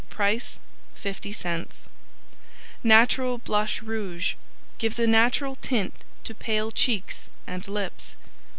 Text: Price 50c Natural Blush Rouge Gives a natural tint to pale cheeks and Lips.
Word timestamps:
Price 0.09 0.59
50c 0.99 1.85
Natural 2.83 3.37
Blush 3.37 3.83
Rouge 3.83 4.33
Gives 4.79 4.97
a 4.97 5.05
natural 5.05 5.57
tint 5.57 5.93
to 6.23 6.33
pale 6.33 6.71
cheeks 6.71 7.29
and 7.45 7.67
Lips. 7.67 8.15